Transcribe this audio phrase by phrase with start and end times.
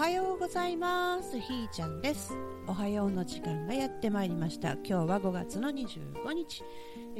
[0.00, 1.38] はようございます。
[1.38, 2.32] ひーちゃんです。
[2.66, 4.72] おはようの時間がやってまいりました。
[4.82, 6.64] 今日は5月の25日。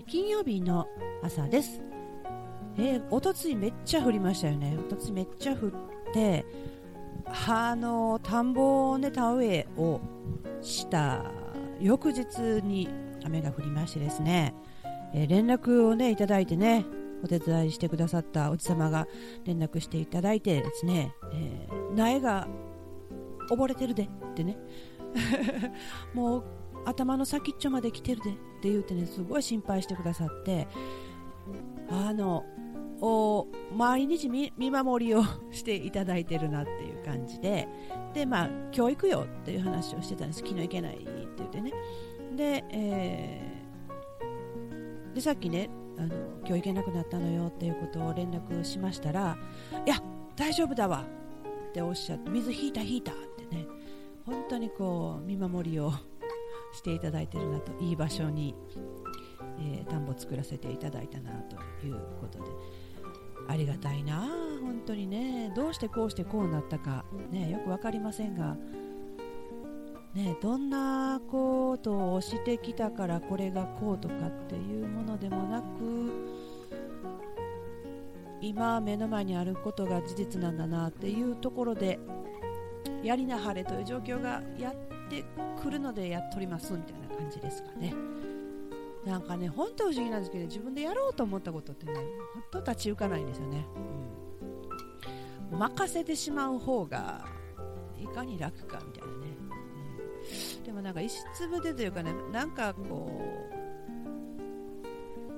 [0.06, 0.88] 金曜日の
[1.22, 1.82] 朝です。
[2.78, 4.78] えー、おとついめっちゃ降りましたよね。
[4.80, 5.70] おとついめっちゃ降っ
[6.14, 6.46] て
[7.26, 10.00] あの田んぼをね田植えを
[10.62, 11.30] した
[11.82, 12.88] 翌日に
[13.26, 14.54] 雨が降りましてですね、
[15.12, 16.86] えー、連絡をねいただいてね
[17.22, 19.06] お手伝いしてくださったおじ様が
[19.44, 22.48] 連絡していただいてですね、えー、苗が
[23.50, 24.56] 溺れてるでってね。
[26.14, 26.44] もう
[26.84, 28.32] 頭の先っちょまで来てるでっ
[28.62, 30.68] て言ってねすごい心配してくださって
[31.90, 32.44] あの
[33.02, 37.66] お毎日見守りをしていただいてるなっていう感じで
[38.14, 40.40] でまあ今日行くよっていう話をしてたんです。
[40.40, 41.72] 昨日行けないって言ってね。
[42.36, 49.36] で,、えー、でさっきねあの今日行けなくなったのよっていうことを連絡しましたら
[49.86, 49.96] いや
[50.36, 51.04] 大丈夫だわ
[51.68, 53.14] っておっしゃって水引いた引いたっ
[54.30, 55.92] 本当にこう見守りを
[56.72, 58.54] していただいてるなといい場所に、
[59.58, 61.56] えー、田んぼを作らせていただいたなと
[61.86, 62.44] いうことで
[63.48, 64.20] ありがたいな
[64.62, 65.52] 本当にね。
[65.56, 68.56] どうしてこうしてこうなったか、ね、よく分かりませんが。
[70.14, 76.10] ね、どんなことをしてきたからこれがこうとかっていうものでもなく
[78.40, 82.00] 今目の前にあることが事実なんだなっていうところで
[83.02, 84.74] やりなはれという状況がやっ
[85.08, 85.24] て
[85.60, 87.94] くるのでやっておりますみたいな感じですかね。
[89.04, 92.04] なんかね本当不思議なんですけど自分でやろうと思ったことってね本
[92.50, 93.64] 当立ち行かないんですよね、
[95.52, 97.24] うん、任せてしまう方が
[97.98, 99.26] いかに楽かみたいなね。
[100.58, 100.64] うん。
[100.64, 103.22] でもなんか石粒でというかねなんかこ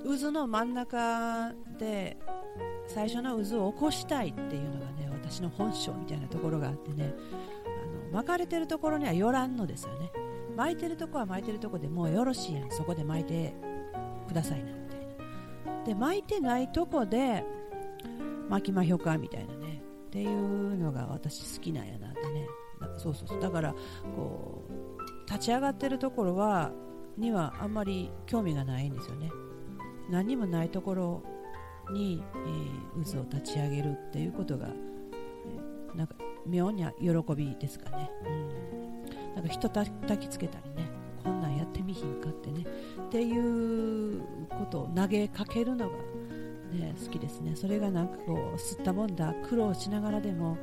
[0.03, 2.17] う渦の真ん中で
[2.87, 7.13] 最初の渦を起こしたいっていうのがね私の本性みたいなところがあってね
[8.13, 10.11] 巻かれてるところにはよらんのですよね。
[10.55, 12.71] 巻いてるとこは巻いてるとこでもうよろしいやん。
[12.71, 13.55] そこで巻いて
[14.27, 15.07] くださいなみたい
[15.75, 15.83] な。
[15.83, 17.43] で巻いてないとこで
[18.49, 19.81] 巻きまひょかみたいなね。
[20.07, 22.47] っていうのが私好きなんやなってね。
[22.97, 23.41] そうそうそう。
[23.41, 23.73] だから
[24.15, 26.71] こう立ち上がってるところは
[27.17, 29.31] にはあんまり興味がないんですよね。
[30.11, 31.23] 何もないところ
[31.91, 36.15] に、えー、渦を立ち上げるっていうことが、えー、なんか
[36.45, 38.29] 妙に喜びですかね、う
[39.31, 40.89] ん、なんか人たきつけたりね
[41.23, 42.65] こんなんやってみひんかってね。
[43.07, 45.95] っていうことを投げかけるのが、
[46.73, 47.55] ね、好きですね。
[47.55, 50.57] それがなんかこう吸ったもんだ苦労しながらでも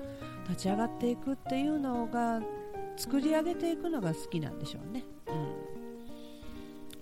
[0.48, 2.42] 立ち上がっていくっていうのが
[2.96, 5.04] 作り上げていくのが好きなんでしょうね。
[5.28, 5.70] うん。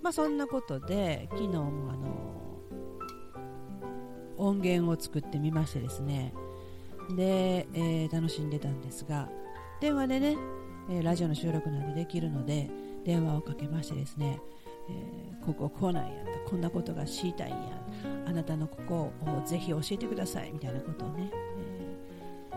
[0.01, 2.39] まあ、そんなことで昨日もあの
[4.37, 6.33] 音源を作ってみましてですね
[7.15, 9.29] で、えー、楽しんでたんですが
[9.81, 10.37] 電話でね、
[10.89, 12.69] えー、ラジオの収録なんできるので
[13.05, 14.39] 電話をかけましてですね、
[14.89, 16.11] えー、こここうなんや
[16.45, 17.57] こんなことが知りたいんや
[18.27, 21.31] あなたのここをぜひ教えてくださいみたいなことをね、
[22.51, 22.55] え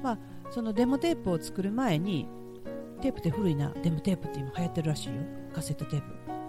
[0.00, 0.18] ー、まあ
[0.50, 2.26] そのデモテープを作る前に
[3.00, 5.14] テープって古いなデモテープって今流行ってるらしいよ。
[5.52, 6.06] カセットテープ、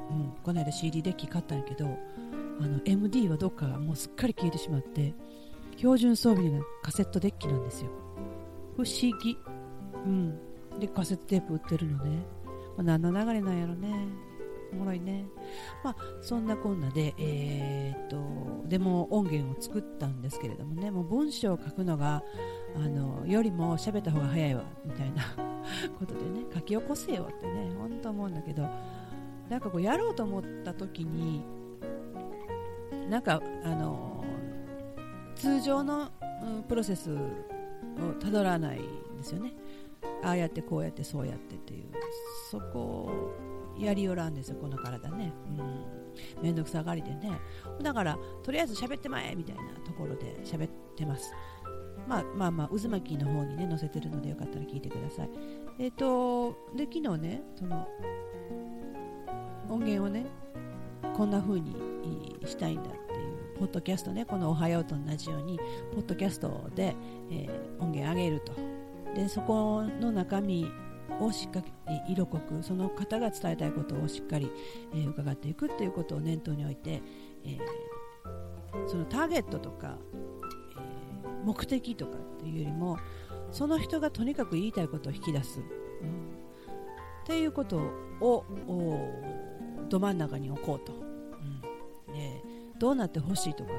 [0.09, 5.13] うん、この間 CD デッキ買ったんやけどあの MD はどっかもうすっかり消えてしまって
[5.77, 7.89] 標準装備のカセットデッキなんですよ。
[8.75, 9.37] 不思議。
[10.05, 10.39] うん。
[10.79, 12.25] でカセットテープ売ってるのね、
[12.77, 13.93] まあ、何の流れなんやろね。
[14.73, 15.25] おもろいね。
[15.83, 20.91] まあそんなこんなでえー、っとでも音源を作ったんですけれどもね。
[20.91, 22.23] もう文章を書くのが
[22.75, 24.63] あのよりも喋った方が早いわ。
[24.85, 25.23] みたいな。
[25.99, 26.45] ことでね。
[26.53, 27.71] 書き起こせよってね。
[27.77, 28.67] 本当思うんだけど。
[29.49, 31.43] なんかこうやろうと思った時に
[33.09, 34.14] なんかあの
[35.35, 36.09] 通常の、
[36.67, 37.17] プロセスを
[38.19, 39.53] たどらないんですよね。
[40.23, 41.85] ああやってこうやってそうやってっていう。
[42.51, 43.33] そこを
[43.77, 45.33] やりよらんですよこの体ね。
[45.57, 46.43] うん。
[46.43, 47.31] 面倒くさがりでね。
[47.81, 51.33] だからとりあえず喋ってまえみたいなところで喋ってます。
[52.07, 55.29] まあまあまあ渦巻きの方にね載せてるのでよかったら聞いてください。
[55.79, 57.87] えっ、ー、とで昨日ねその
[59.69, 60.25] 音源をね
[61.15, 61.75] こんな風に
[62.45, 62.89] したいんだ
[63.57, 65.59] ポッドキャストねこの「おはよう」と同じように
[65.93, 66.95] ポッドキャストで、
[67.31, 68.53] えー、音源上げると。
[69.15, 70.69] でそこの中身
[71.21, 74.51] をしっかり色濃くその方が伝えたいことをしっかり、
[74.93, 77.01] えー、伺っていくということを念頭に置いて、
[77.45, 79.97] えー、そのターゲットとか
[81.45, 82.97] 目的とかっていうよりも
[83.51, 85.67] その人がとにかく言いたいことを引き出す、うん、っ
[87.25, 87.77] ていうこと
[88.19, 88.43] を
[89.87, 91.04] ど真ん中に置こうと、
[92.79, 93.71] どうなってほしいとか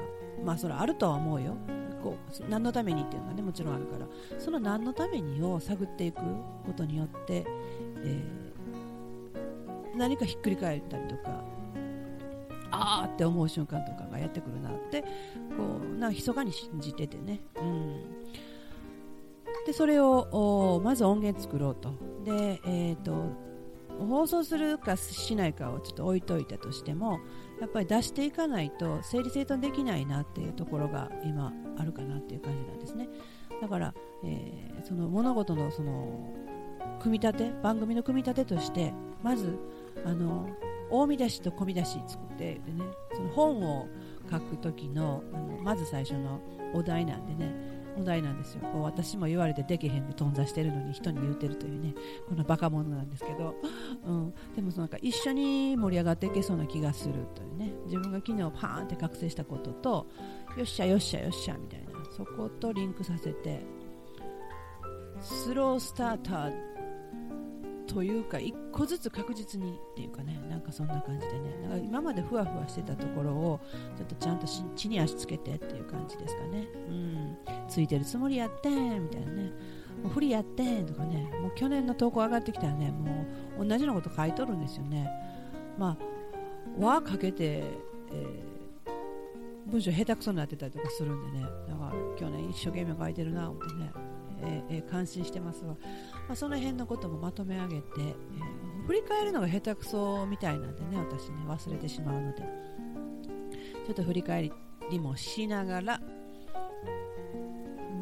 [0.43, 1.55] まあそれあるとは思うよ。
[2.03, 4.05] こう何のためにっていうのがねもちろんあるから。
[4.39, 6.21] その何のためにを探っていく
[6.65, 7.45] ことによって、
[8.03, 11.43] えー、何かひっくり返ったりとか
[12.69, 15.07] ああって思う瞬間とかがやってくるなってこ
[15.83, 18.01] うなんか密かに信じててね、うん、
[19.65, 21.91] でそれをまず音源作ろうと。
[22.23, 23.46] で、えーと
[24.05, 27.19] 放送するかしないかをちょっと置いといたとしても
[27.59, 33.09] やっぱり出していかないと整理整頓できないなっていうところが今あるかなっていう感じなんですね。
[33.61, 36.33] だから、えー、その物事のその
[36.99, 39.57] 組み立て番組の組み立てとしてまず
[40.05, 40.49] あの
[40.89, 42.83] 大見出しと小見出し作ってでね
[43.15, 43.87] その本を
[44.31, 46.39] 書く時のあのまず最初の
[46.73, 47.53] お題なんでね
[47.99, 48.61] お題なんですよ。
[48.71, 51.93] こう私も言われてできへんで頓挫してるのに人に言うてるというね。
[52.27, 53.55] このバカ者なんですけど、
[54.05, 57.73] うん、でもそのなんか一緒に盛り上がっていけそうな気がするというね。
[57.85, 60.07] 自分が昨日パーンって覚醒したことと
[60.57, 61.87] よっしゃよっしゃよっしゃみたいな。
[62.15, 63.61] そことリンクさせて。
[65.19, 66.76] スロースターター
[67.87, 71.57] というか一個ずつ確実にっていうかねなんかそんな感じでね。
[71.63, 73.59] なんか今までふわふわしてたところを
[73.97, 74.45] ちょっとちゃんと
[74.75, 76.67] 地に足つけてっていう感じですかね。
[76.89, 77.37] うん。
[77.67, 79.51] ついてるつもりやってみたいなね。
[80.03, 81.31] もう不利やってとかね。
[81.41, 83.25] もう去年の投稿上がってきたらねも
[83.59, 85.09] う同じようなこと書いとるんですよね。
[85.77, 86.17] まあ
[86.79, 87.63] 和かけて、
[88.11, 91.45] えー、文章下手くそになってたりとかするんでね。
[91.67, 93.91] だから去年一生懸命書いてるな思ってね。
[94.41, 95.75] え、感心してますわ、
[96.27, 102.67] まあ、その辺のこともまとめ上げて、えー、振り返るのが下手くそみたいなんでね私ね忘れてしまうので。
[103.87, 104.51] ちょっと振り返
[104.91, 106.01] りもしながら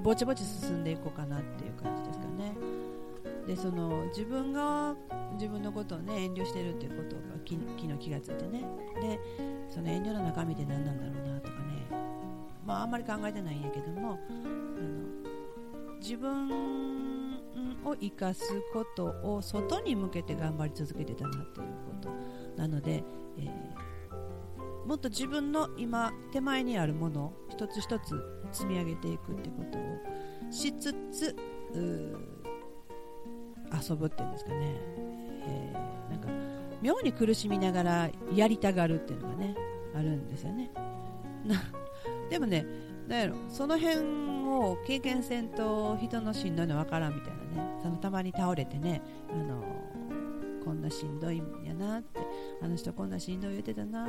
[0.02, 2.56] ぼちぼち進んでいこうかなっていう感じですかね。
[3.46, 4.96] でその自分が
[5.34, 8.66] 自分のことをね遠慮してるっていうことが昨日気がついてね。
[9.00, 9.20] で
[9.70, 11.88] その遠慮の中身って何なんだろうなとかね。
[12.66, 15.25] まああんまり考えてないんやけどもあの
[16.06, 17.40] 自分
[17.84, 22.10] を生かすことを外に向けて頑張り続けてたなということ
[22.56, 23.04] なので、
[23.40, 31.36] えー、もっと自分の今手前にあるものを一つ一つ積み上げていくってことをしつつ
[33.90, 34.76] 遊ぶっていうんですかね、
[35.48, 36.28] えー、なんか
[36.84, 39.56] 妙に苦しみながらやりたがるっていうのがね
[39.96, 40.70] あるんですよね。
[42.30, 42.64] でもね
[43.08, 43.36] なんやろ。
[43.50, 44.00] その辺
[44.48, 47.80] を経験せんと人のしんどいの分からんみたいなね。
[47.82, 49.64] そのたまに倒れてねあの
[50.64, 52.20] こんなしんどいんやなって。
[52.62, 54.08] あの人こんなしんどい言うてたな。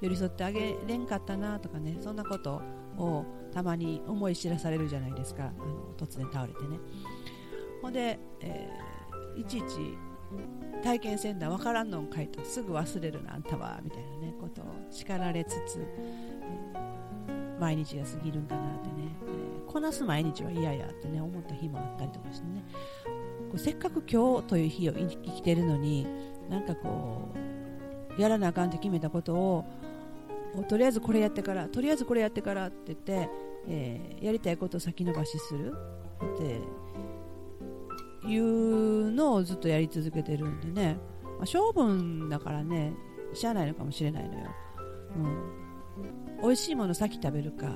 [0.00, 1.98] 寄り添ってあげれんかったなとかね。
[2.00, 2.62] そんなこと
[2.96, 5.44] をたまに思い知らされるじゃないですか。
[5.44, 6.78] あの突然倒れてね。
[7.82, 9.98] ほんで、えー、いちいち
[10.82, 13.80] 体験せんだ分からんのんかいとすぐ忘れるなあんたは。
[13.82, 16.89] みたいなねことを叱られつつ、えー
[17.60, 22.64] 毎日が過ぎるんかなってね、えー、こなす毎日は嫌やってね思った日もあったりとかしてね。
[23.50, 26.06] こうせっかく今日という日を生きてるのに
[26.48, 27.28] なんかこ
[28.18, 29.64] うやらなあかんって決めたことを
[30.68, 33.28] とりあえずこれやってからとりあえずこれやってからって言って、
[33.68, 35.74] えー、やりたいことを先延ばしする。
[36.34, 36.60] って
[38.28, 42.92] いうのをずっとやり続けてるんでね、まあ、勝負だからね
[43.32, 44.50] しゃあないのかもしれないのよ、
[45.16, 45.69] うん、
[46.42, 47.74] 美味しいもの先食べるか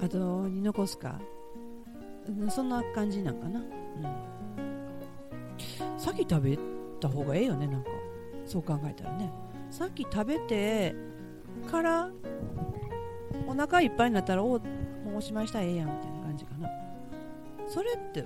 [0.00, 1.20] 後に残すか
[2.50, 3.66] そんな感じなんかな、うん、
[5.98, 6.58] 先食べ
[7.00, 7.90] た方がええよねなんか。
[8.46, 9.32] そう考えたらね。
[9.70, 10.94] さっき食べて
[11.70, 12.10] から
[13.46, 14.60] お腹いっぱいになったらおも
[15.14, 16.68] うおしまいしたらええやんみたいな感じかな。
[17.66, 18.24] それって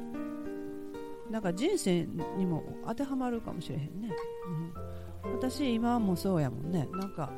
[1.30, 4.10] なんか人生にも当てはまるかもしれへんね、
[5.24, 6.88] うん、私今もそうやもんね。
[6.92, 7.30] なんか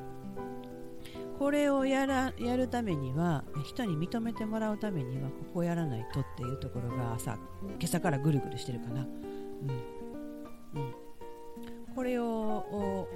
[1.40, 9.08] これをやらやるためには人に認めてもらうためにはここをやらないとっていうところが朝今朝からぐるぐるしてるかな、うん。
[10.82, 10.94] うん、
[11.94, 13.08] これをお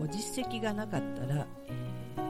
[0.00, 1.46] お実績がなかったら、
[2.16, 2.20] え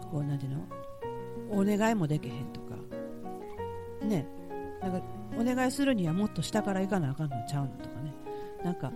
[0.00, 0.64] ー、こうなんていうの？
[1.50, 2.76] お願いもできへんとか。
[4.06, 4.28] ね。
[4.80, 5.00] なんか
[5.36, 8.14] お願いするにはもっと下から行かなあかんのちゃうのとかね。
[8.62, 8.92] なんか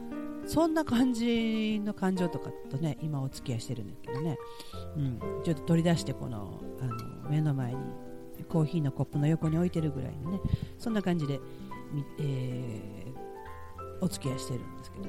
[0.51, 4.37] そんな感じの感情とかとね今お付き合いしてるんですけどね、
[4.97, 7.79] うん、ちょっと取り出してこのあの目の前に
[8.49, 10.41] コーヒーのコップの横に置いてるぐらいのね
[10.77, 11.39] そんな感じで、
[12.19, 15.05] えー、お付き合いしてるんですけど。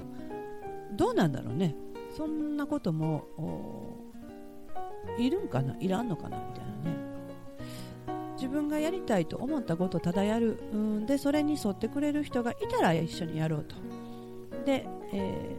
[0.93, 1.75] どうなんだろうね。
[2.15, 3.23] そんなことも
[5.17, 5.75] いるんかな？
[5.79, 6.37] いらんのかな？
[6.37, 6.97] みたいなね。
[8.35, 13.75] 自分がやりたいと思ったことをただやる、うん、でそれに沿ってくれる人がいたら一緒にやろうと。
[14.65, 15.55] で、え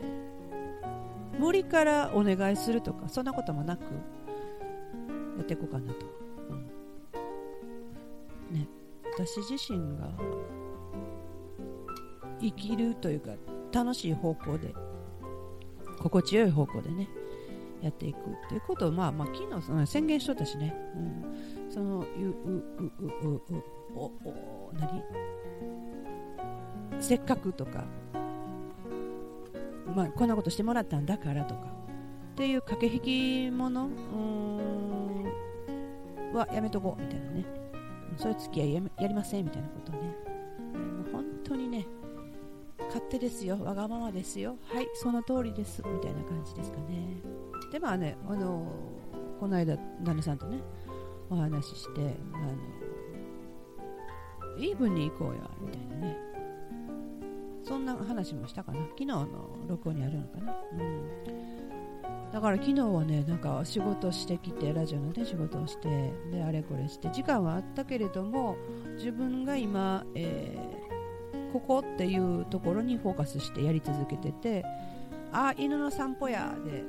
[1.34, 3.80] ー、森からお願いするとかそんなこともなく
[5.36, 6.06] やっていこうかなと。
[6.50, 6.66] うん。
[8.56, 8.68] ね。
[9.14, 10.10] 私自身が
[12.40, 13.32] 生きるというか
[13.72, 14.74] 楽しい方向で
[15.98, 17.08] 心地よい方向でね
[17.82, 21.00] やっていくっていうことをまあまあ昨日その宣言しとったしね、う
[21.68, 22.06] ん、そのううう
[23.00, 23.42] うう
[23.94, 25.02] おお何？
[27.00, 27.84] せっかくとか、
[29.94, 31.60] まあ、こんなことしてもらったんだからとか。
[32.32, 33.90] っていう駆け引きもの
[36.32, 37.44] はやめとこうみたいなね。
[38.16, 40.04] そういう付き合いややりませんみたいなことね、も
[41.08, 41.86] う本当にね
[42.88, 43.58] 勝手ですよ。
[43.62, 44.56] わがままですよ。
[44.64, 45.82] はいその通りです。
[45.86, 47.16] みたいな感じですかね。
[47.70, 48.66] でまあねあの
[49.40, 50.58] この間旦那さんとね
[51.30, 52.54] お話ししてあの
[54.58, 55.50] イーブンに行こうよ。
[55.60, 56.31] みたいなね。
[57.72, 58.80] そんな話もしたかな？
[58.90, 59.26] 昨日の
[59.66, 60.54] 録音にあるのかな？
[60.72, 62.30] うん。
[62.30, 68.58] だから昨日はねなんか仕事してきてラジオのね仕事をしてであれこれして時間はあったけれども
[68.96, 74.66] 自分が今、えー、ここっていうところにフォーカスしてやり続けてて
[75.32, 76.84] あ犬の散歩やで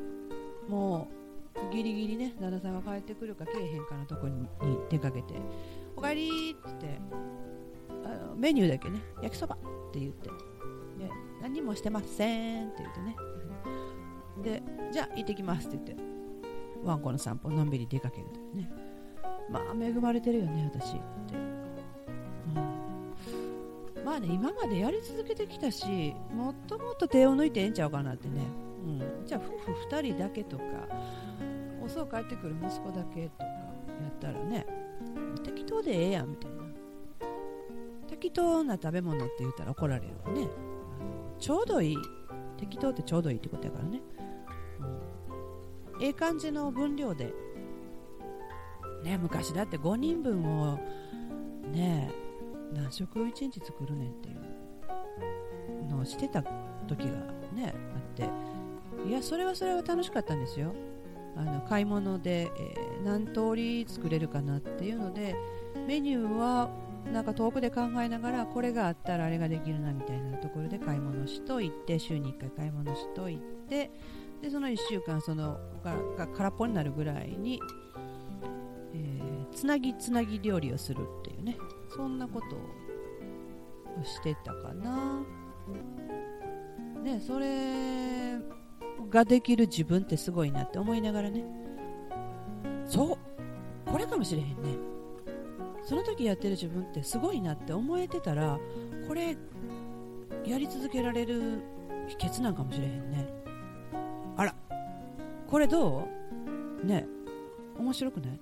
[0.68, 1.08] も
[1.72, 4.46] うギリギリね旦那さんが帰ってくるかけえへんかのとこに
[4.90, 5.34] 出かけて
[5.96, 7.00] おかえりって言って
[8.06, 9.60] あのメニューだけね焼きそばっ
[9.94, 10.30] て言って。
[10.97, 11.09] で
[11.41, 13.15] 何もしてませんって言ってね。
[14.41, 16.03] でじゃあ行ってきますって言って
[16.83, 18.71] ワンコの散歩のんびり出かけるというね。
[19.50, 21.00] まあ恵まれてるよね私って、
[23.97, 28.41] うん、まあね今までやり続けてきたしもっともっと手を抜いてええんちゃうかなってね、
[28.85, 28.89] う
[29.23, 30.63] ん、じゃあ夫婦2人だけとか
[31.85, 33.51] 遅く帰ってくる息子だけとかや
[34.09, 34.65] ったらね
[35.43, 36.63] 適当でええやんみたいな。
[38.07, 40.47] 適当な食べ物って言ったら怒られるわね。
[41.43, 41.97] ちょうどいい。
[42.55, 44.01] 適当ってちょうどいいってことやからね、
[45.97, 47.33] うん、ええ感じの分量で。
[49.03, 50.79] ね昔だって5人分を
[51.73, 52.09] ね
[52.73, 56.41] 何食を1日作るねんっていうのをしてた
[56.88, 57.12] 時が
[57.53, 58.29] ねあって。
[59.05, 60.73] いやそれはそれは楽しかったんですよ。
[61.35, 65.35] あの買い物で、えー、何通り作れるかなっていうので
[65.88, 66.69] メニューは
[67.12, 73.91] なんか遠くで考えながらこれがあったらあれができるなみたいなところで買い物しといて週に1回買い物しといて
[74.41, 77.62] でその1週間そのが空っぽになるぐらいに、
[78.93, 81.57] えー、つなぎつなぎ料理をするっていうね。
[81.95, 85.24] そんなことをしてたかな。
[87.03, 88.39] ねそれ
[89.10, 91.43] ができる自分ってすごいなって思いながらね。
[92.86, 94.92] そうこれかもしれへんね。
[95.86, 98.58] その時やってる自分ってすごいなって思えてたら
[99.08, 99.38] これ
[100.46, 101.62] やり続けられる
[102.08, 103.28] 秘訣なんかもしれへんね。
[104.36, 104.56] あら
[105.48, 106.08] これど
[106.84, 106.86] う？
[106.86, 107.06] ね
[107.78, 108.40] 面白くない？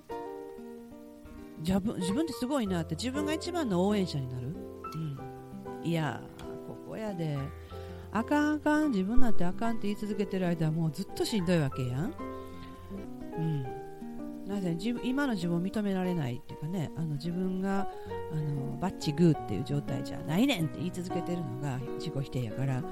[1.59, 4.55] 自分自分ってすごいなって自分が一番の応援者になる、
[4.95, 6.21] うん、いや
[6.67, 7.37] ここやで。
[8.13, 8.91] あかんあかん。
[8.91, 12.13] 自分なんてあかんって言い続けてる間はもうずっとしんどいわけやん。
[13.37, 13.80] うん
[14.47, 17.87] なぜ自分今の自分を認められないっていうかねあの自分が
[18.31, 22.83] あのバッチグーっていう状態じゃないねんって言い続けてるのが自己否定やから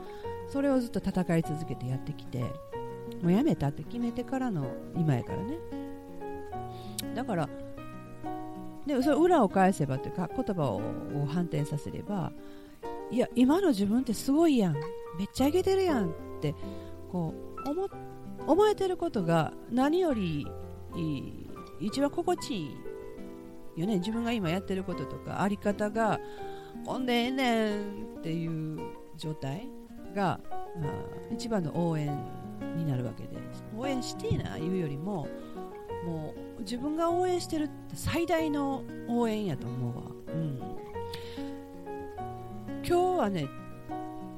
[0.47, 2.43] それをずっと戦い続けてやってきて
[3.21, 5.57] もうやめたって決めてからの今やからね。
[7.15, 7.49] だから
[8.85, 10.81] でそれ裏を返せばというか言葉を
[11.27, 12.31] 反転させれば
[13.11, 14.73] いや今の自分ってすごいやん。
[15.17, 16.55] めっちゃいけてるやんって
[17.11, 17.33] こ
[17.65, 17.89] う思
[18.47, 20.47] 思えてることが何より
[20.95, 21.38] いい
[21.79, 22.77] 一番心地い
[23.77, 23.99] いよね。
[23.99, 26.19] 自分が今やってることとかあり方が
[26.85, 27.81] ほんでええねん
[28.19, 28.79] っていう
[29.17, 29.67] 状態
[30.15, 30.39] が
[31.31, 32.07] 一番の応援
[32.75, 33.29] になるわけで
[33.77, 35.27] 応援してえな言うよりも
[36.05, 40.59] もう自分が応援してるって最大の応援やと思うわ、うん、
[42.85, 43.47] 今日はね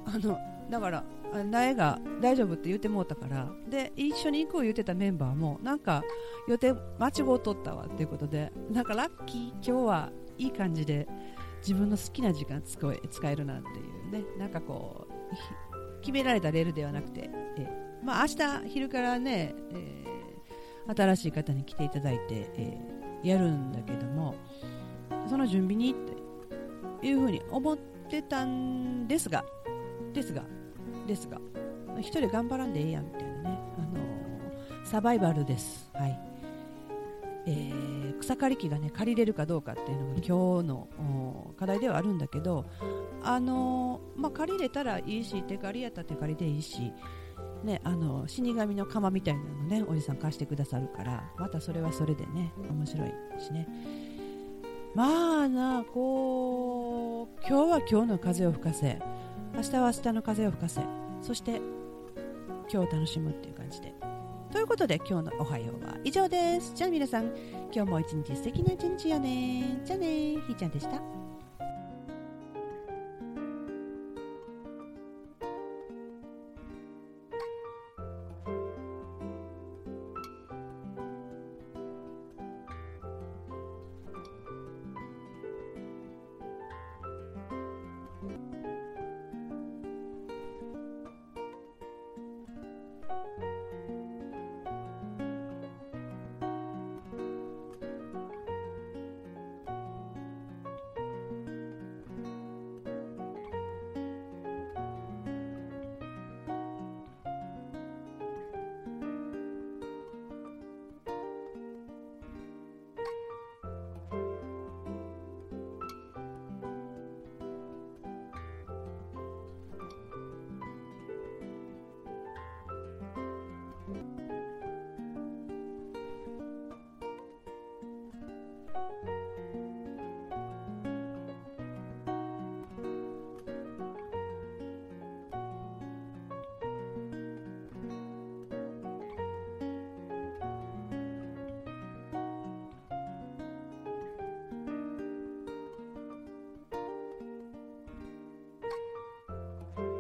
[0.06, 0.38] あの
[0.72, 1.04] だから
[1.44, 3.52] 苗が大丈夫って言ってもうたから。
[3.70, 6.04] で一緒に行こう言ってたメンバーもなんか
[6.48, 11.08] 予定間違うとったわっていうことでなんかラッキー今日はいい感じで
[11.60, 13.74] 自分の好きな時間使え使えるなってい
[14.10, 14.24] うね。
[14.40, 17.68] なんかこう決められたレールではなくてえ
[18.04, 24.36] まあ明日昼からね、えー、新しい方に来ていただいて、えー、やるんだけども
[25.28, 25.94] その準備にっ
[27.02, 29.44] ていうふうに思ってたんですが
[30.14, 30.44] ですが
[31.08, 31.40] ですが
[32.00, 36.20] 一人頑張らんでええやんみたいなね、あのー、サバイバルです、はい。
[37.46, 42.66] えー、草刈り機が、ね、借りれるかどうかっていうのが今日の課題ではあるんだけど、
[43.24, 46.92] あのー、まあ、借りれたらいいし手借りやったら手借りでいいし、
[47.64, 53.68] ね、あの死神の釜みたいなのねおじさん貸してくださるからまたそれはそれでね面白いしね。
[54.94, 59.00] まあなこう今日は今日の風を吹かせ
[59.54, 60.82] 明日は明日の風を吹かせ
[61.22, 61.62] そして
[62.72, 63.94] 今日楽しむっていう感じで。
[64.52, 66.74] ということで今日のおはようは以上です。
[66.76, 67.32] じゃあ皆さん
[67.74, 69.82] 今日も一日素敵な一日よね。
[69.86, 70.08] じゃあね。
[70.08, 71.21] ひーちゃんでした。